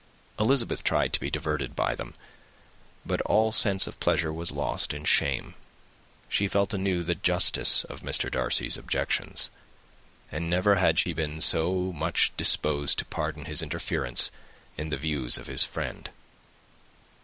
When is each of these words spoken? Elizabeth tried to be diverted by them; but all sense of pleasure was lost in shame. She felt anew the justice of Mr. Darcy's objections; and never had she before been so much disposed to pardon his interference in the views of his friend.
Elizabeth 0.39 0.83
tried 0.83 1.13
to 1.13 1.19
be 1.19 1.29
diverted 1.29 1.75
by 1.75 1.93
them; 1.93 2.15
but 3.05 3.21
all 3.21 3.51
sense 3.51 3.85
of 3.85 3.99
pleasure 3.99 4.33
was 4.33 4.51
lost 4.51 4.95
in 4.95 5.05
shame. 5.05 5.53
She 6.27 6.47
felt 6.47 6.73
anew 6.73 7.03
the 7.03 7.13
justice 7.13 7.83
of 7.83 8.01
Mr. 8.01 8.31
Darcy's 8.31 8.77
objections; 8.77 9.51
and 10.31 10.49
never 10.49 10.77
had 10.77 10.97
she 10.97 11.13
before 11.13 11.27
been 11.33 11.39
so 11.39 11.93
much 11.93 12.31
disposed 12.35 12.97
to 12.97 13.05
pardon 13.05 13.45
his 13.45 13.61
interference 13.61 14.31
in 14.75 14.89
the 14.89 14.97
views 14.97 15.37
of 15.37 15.45
his 15.45 15.63
friend. 15.63 16.09